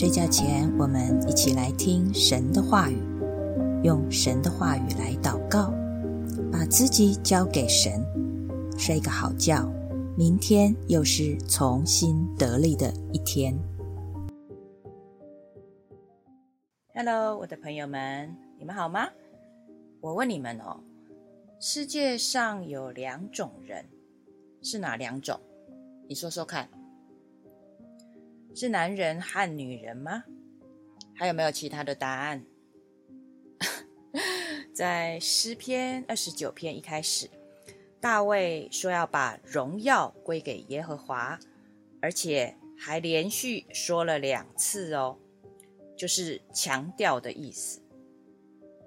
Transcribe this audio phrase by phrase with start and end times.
[0.00, 2.96] 睡觉前，我们一起来听神的话语，
[3.84, 5.74] 用神的话语来祷告，
[6.50, 8.02] 把自己交给神，
[8.78, 9.70] 睡个好觉。
[10.16, 13.54] 明天又是重新得力的一天。
[16.94, 19.06] Hello，我的朋友们，你们好吗？
[20.00, 20.80] 我问你们哦，
[21.60, 23.84] 世界上有两种人，
[24.62, 25.38] 是哪两种？
[26.08, 26.70] 你说说看。
[28.54, 30.24] 是男人和女人吗？
[31.14, 32.44] 还有没有其他的答案？
[34.74, 37.28] 在诗篇二十九篇一开始，
[38.00, 41.38] 大卫说要把荣耀归给耶和华，
[42.00, 45.18] 而且还连续说了两次哦，
[45.96, 47.80] 就是强调的意思。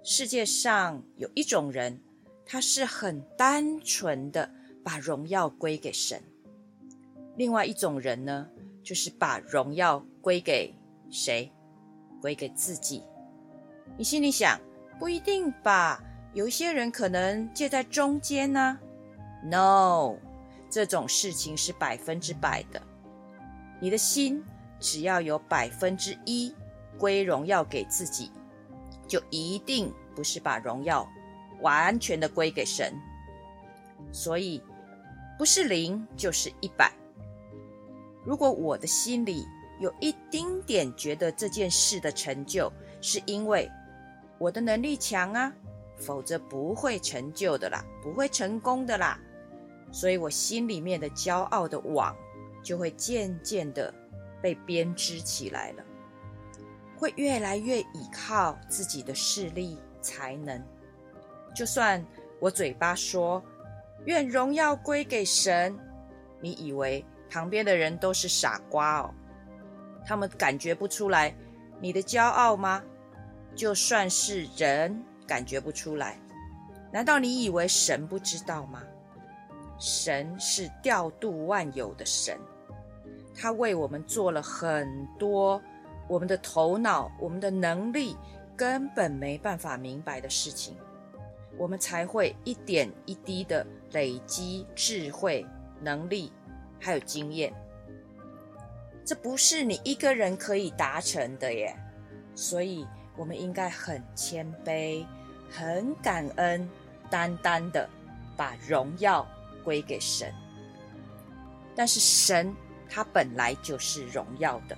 [0.03, 2.01] 世界上有一种人，
[2.45, 4.51] 他是很单纯的
[4.83, 6.19] 把荣耀归给神；
[7.37, 8.49] 另外一种人呢？
[8.83, 10.75] 就是把荣耀归给
[11.09, 11.51] 谁？
[12.21, 13.03] 归给自己。
[13.97, 14.59] 你心里想，
[14.99, 16.03] 不一定吧？
[16.33, 18.79] 有一些人可能介在中间呢。
[19.43, 20.15] No，
[20.69, 22.81] 这种事情是百分之百的。
[23.79, 24.43] 你的心
[24.79, 26.55] 只要有百分之一
[26.97, 28.31] 归荣耀给自己，
[29.07, 31.07] 就一定不是把荣耀
[31.61, 32.93] 完全的归给神。
[34.11, 34.61] 所以，
[35.37, 36.91] 不是零就是一百。
[38.23, 39.45] 如果我的心里
[39.79, 42.71] 有一丁点觉得这件事的成就
[43.01, 43.69] 是因为
[44.37, 45.51] 我的能力强啊，
[45.97, 49.19] 否则不会成就的啦，不会成功的啦，
[49.91, 52.15] 所以我心里面的骄傲的网
[52.63, 53.93] 就会渐渐的
[54.41, 55.83] 被编织起来了，
[56.95, 60.61] 会越来越倚靠自己的势力才能。
[61.53, 62.03] 就算
[62.39, 63.43] 我嘴巴说
[64.05, 65.77] 愿荣耀归给神，
[66.41, 67.05] 你以为？
[67.33, 69.09] 旁边的人都是傻瓜哦，
[70.05, 71.33] 他们感觉不出来
[71.81, 72.83] 你的骄傲吗？
[73.55, 76.15] 就算是人感觉不出来，
[76.91, 78.83] 难道你以为神不知道吗？
[79.79, 82.37] 神是调度万有的神，
[83.33, 85.59] 他为我们做了很多
[86.07, 88.15] 我们的头脑、我们的能力
[88.55, 90.77] 根本没办法明白的事情，
[91.57, 95.43] 我们才会一点一滴的累积智慧
[95.81, 96.31] 能力。
[96.83, 97.53] 还有经验，
[99.05, 101.73] 这不是你一个人可以达成的耶。
[102.35, 102.85] 所以，
[103.15, 105.05] 我们应该很谦卑、
[105.49, 106.69] 很感恩，
[107.09, 107.89] 单单的
[108.35, 109.25] 把荣耀
[109.63, 110.29] 归给神。
[111.73, 112.53] 但是，神
[112.89, 114.77] 他本来就是荣耀的，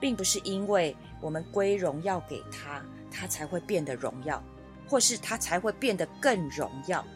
[0.00, 4.42] 并不是因为我们归荣耀给他，他才会变得荣耀，
[4.88, 7.06] 或是他才会变得更荣耀。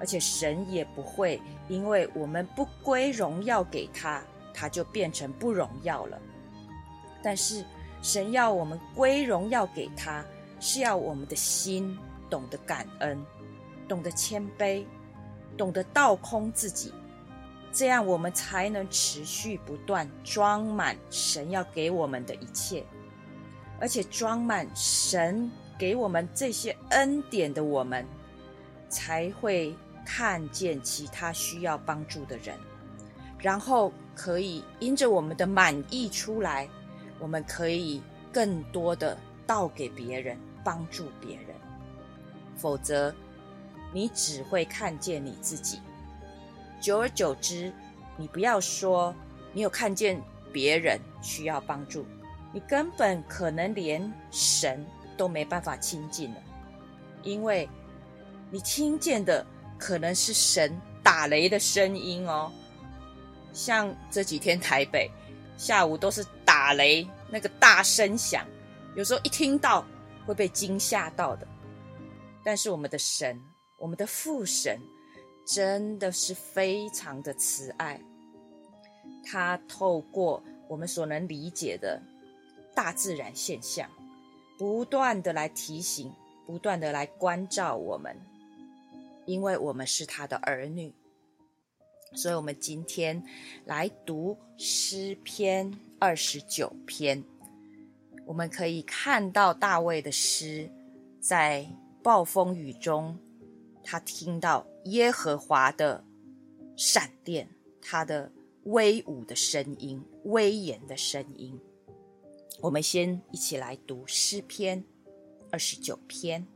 [0.00, 4.22] 而且神也不会因为我们不归荣耀给他，
[4.54, 6.18] 他就变成不荣耀了。
[7.22, 7.64] 但是
[8.00, 10.24] 神要我们归荣耀给他，
[10.60, 11.98] 是要我们的心
[12.30, 13.20] 懂得感恩，
[13.88, 14.84] 懂得谦卑，
[15.56, 16.94] 懂得倒空自己，
[17.72, 22.84] 这样我们才能持续不断装满神要给我们的一切，
[23.80, 28.06] 而且装满神给我们这些恩典的我们，
[28.88, 29.74] 才会。
[30.10, 32.58] 看见其他需要帮助的人，
[33.38, 36.66] 然后可以因着我们的满意出来，
[37.18, 38.02] 我们可以
[38.32, 41.54] 更多的倒给别人，帮助别人。
[42.56, 43.14] 否则，
[43.92, 45.78] 你只会看见你自己。
[46.80, 47.70] 久而久之，
[48.16, 49.14] 你不要说
[49.52, 50.18] 你有看见
[50.50, 52.06] 别人需要帮助，
[52.50, 54.84] 你根本可能连神
[55.18, 56.40] 都没办法亲近了，
[57.22, 57.68] 因为
[58.50, 59.46] 你听见的。
[59.78, 62.52] 可能是神打雷的声音哦，
[63.52, 65.10] 像这几天台北
[65.56, 68.44] 下午都是打雷，那个大声响，
[68.96, 69.86] 有时候一听到
[70.26, 71.46] 会被惊吓到的。
[72.44, 73.40] 但是我们的神，
[73.78, 74.80] 我们的父神，
[75.46, 78.00] 真的是非常的慈爱，
[79.24, 82.00] 他透过我们所能理解的
[82.74, 83.88] 大自然现象，
[84.56, 86.12] 不断的来提醒，
[86.46, 88.16] 不断的来关照我们。
[89.28, 90.90] 因为我们是他的儿女，
[92.14, 93.22] 所以我们今天
[93.66, 97.22] 来读诗篇二十九篇。
[98.24, 100.70] 我们可以看到大卫的诗，
[101.20, 101.66] 在
[102.02, 103.18] 暴风雨中，
[103.84, 106.02] 他听到耶和华的
[106.74, 107.50] 闪电，
[107.82, 108.32] 他的
[108.64, 111.60] 威武的声音，威严的声音。
[112.62, 114.82] 我们先一起来读诗篇
[115.50, 116.46] 二十九篇。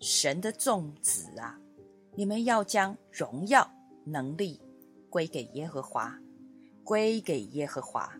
[0.00, 1.58] 神的众子啊，
[2.14, 3.70] 你们要将荣耀、
[4.04, 4.60] 能力
[5.08, 6.14] 归给耶和华，
[6.84, 8.12] 归给耶和华，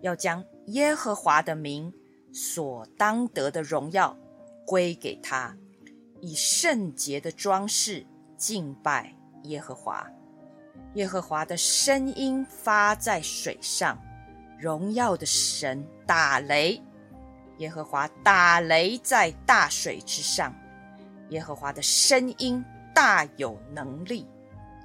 [0.00, 1.92] 要将耶和华的名
[2.32, 4.16] 所当得的荣耀
[4.66, 5.56] 归给他，
[6.20, 9.14] 以圣洁的装饰敬拜
[9.44, 10.08] 耶和华。
[10.94, 13.98] 耶和华的声音发在水上，
[14.58, 16.82] 荣耀的神打雷。
[17.58, 20.54] 耶和华打雷在大水之上，
[21.30, 22.64] 耶和华的声音
[22.94, 24.26] 大有能力，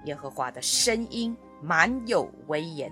[0.06, 2.92] 耶和华的声音满有威严，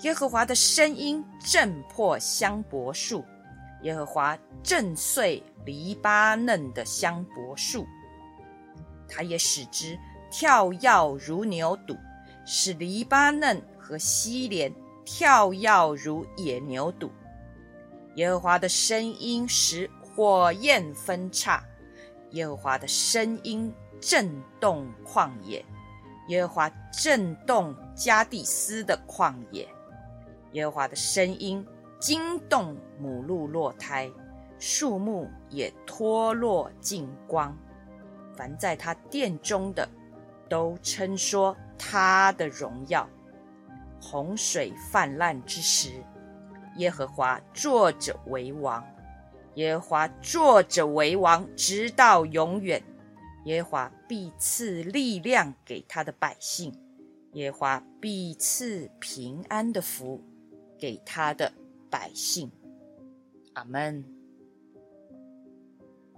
[0.00, 3.24] 耶和华的声音震破香柏树，
[3.82, 7.86] 耶和华震碎黎巴嫩的香柏树，
[9.08, 9.98] 他也使之
[10.30, 11.98] 跳跃如牛犊，
[12.46, 14.72] 使黎巴嫩和西连
[15.04, 17.10] 跳跃如野牛犊。
[18.16, 21.62] 耶和华的声音使火焰分叉，
[22.30, 24.30] 耶和华的声音震
[24.60, 25.64] 动旷野，
[26.28, 29.68] 耶和华震动加蒂斯的旷野，
[30.52, 31.66] 耶和华的声音
[31.98, 34.10] 惊动母鹿落胎，
[34.58, 37.56] 树木也脱落净光，
[38.36, 39.88] 凡在他殿中的
[40.48, 43.08] 都称说他的荣耀，
[44.00, 45.90] 洪水泛滥之时。
[46.76, 48.82] 耶和华坐着为王，
[49.60, 52.82] 耶和华坐着为王，直到永远。
[53.44, 56.72] 耶和华必赐力量给他的百姓，
[57.34, 60.18] 耶和华必赐平安的福
[60.78, 61.52] 给他的
[61.90, 62.50] 百姓。
[63.52, 64.02] 阿门。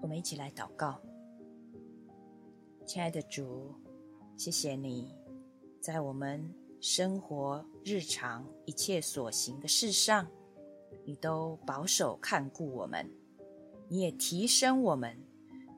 [0.01, 1.01] 我们一起来祷告，
[2.87, 3.75] 亲爱的主，
[4.37, 5.17] 谢谢你
[5.81, 10.29] 在我们生活日常一切所行的事上。
[11.05, 13.11] 你都保守看顾我们，
[13.93, 15.15] 你也提升我们，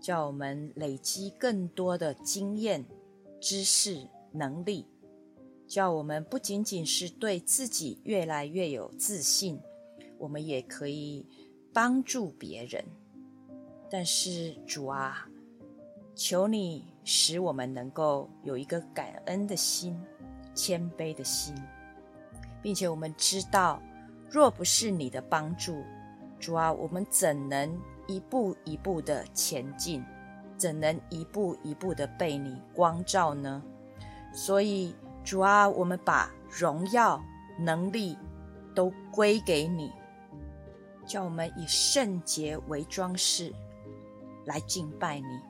[0.00, 2.84] 叫我们累积更多的经验、
[3.40, 4.87] 知识、能力，
[5.66, 9.58] 叫我们不仅仅是对自己越来越有自信，
[10.16, 11.26] 我们也可以
[11.72, 12.84] 帮助别人。
[13.90, 15.28] 但是主啊，
[16.14, 20.00] 求你使我们能够有一个感恩的心、
[20.55, 21.52] 谦卑的心，
[22.62, 23.82] 并且我们知道。
[24.31, 25.82] 若不是你的帮助，
[26.38, 27.76] 主啊，我们怎能
[28.06, 30.05] 一步一步的前进？
[30.56, 33.62] 怎能一步一步的被你光照呢？
[34.33, 37.21] 所以，主啊，我们把荣耀、
[37.59, 38.17] 能力
[38.75, 39.93] 都归给你，
[41.05, 43.53] 叫我们以圣洁为装饰
[44.47, 45.41] 来敬拜你，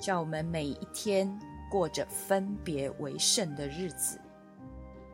[0.00, 1.36] 叫我们每一天
[1.68, 4.20] 过着分别为圣的日子。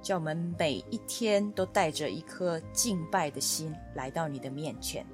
[0.01, 5.05] 叫我们每一天都带着一颗敬拜的心来到你的面前，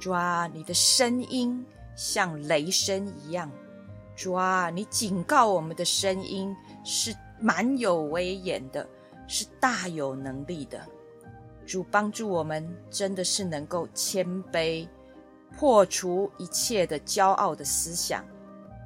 [0.00, 1.64] 主啊，你的声音
[1.94, 3.50] 像雷声一样，
[4.16, 8.88] 主啊，你警告我们的声音是满有威严的，
[9.28, 10.80] 是大有能力的。
[11.66, 14.88] 主帮助我们，真的是能够谦卑，
[15.56, 18.24] 破除一切的骄傲的思想，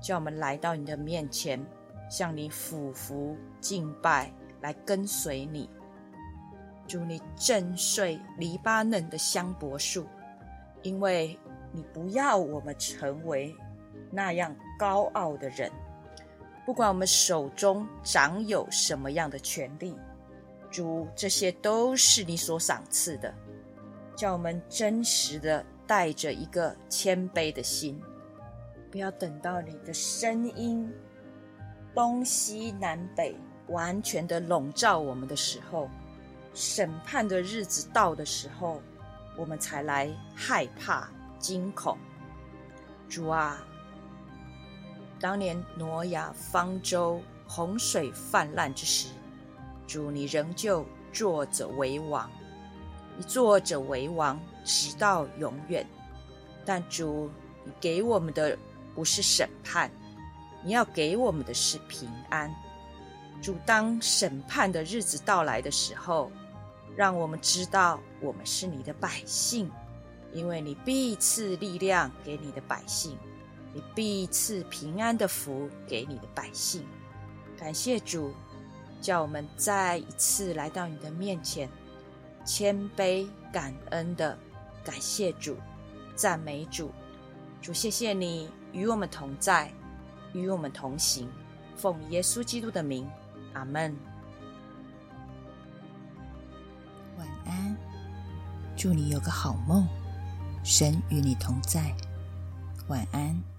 [0.02, 1.64] 叫我们来到你的面前，
[2.10, 4.32] 向你俯伏敬拜。
[4.60, 5.68] 来跟随你，
[6.88, 10.06] 祝你震碎黎巴嫩的香柏树，
[10.84, 11.36] 因为
[11.72, 13.52] 你不要我们成为
[14.12, 15.68] 那样高傲的人。
[16.64, 19.98] 不管我们手中掌有什么样的权利，
[20.70, 23.34] 主，这些都是你所赏赐的，
[24.14, 28.00] 叫我们真实的带着一个谦卑的心，
[28.92, 30.88] 不要等到你的声音
[31.92, 33.34] 东西南北。
[33.68, 35.88] 完全的笼罩我们的时候，
[36.52, 38.78] 审判的日子到的时候，
[39.36, 41.98] 我们才来害怕惊恐。
[43.08, 43.58] 主啊，
[45.20, 49.08] 当年挪亚方舟洪水泛滥之时，
[49.86, 52.30] 主你仍旧坐着为王，
[53.16, 55.86] 你坐着为王直到永远。
[56.64, 57.30] 但主，
[57.64, 58.56] 你给我们的
[58.94, 59.90] 不是审判，
[60.64, 62.50] 你要给我们的是平安。
[63.42, 66.32] 主，当审判的日子到来的时候，
[66.96, 69.70] 让我们知道我们是你的百姓，
[70.32, 73.18] 因为你必赐力量给你的百姓，
[73.72, 76.84] 你必赐平安的福给你的百姓。
[77.58, 78.32] 感谢主，
[79.00, 81.68] 叫我们再一次来到你的面前，
[82.44, 84.38] 谦卑感恩的
[84.84, 85.56] 感谢主，
[86.14, 86.90] 赞美主。
[87.60, 89.72] 主，谢谢你与我们同在，
[90.32, 91.28] 与我们同行，
[91.76, 93.08] 奉耶稣基督的名。
[93.54, 94.13] 阿门。
[98.84, 99.88] 祝你有个好梦，
[100.62, 101.90] 神与你同在。
[102.88, 103.53] 晚安。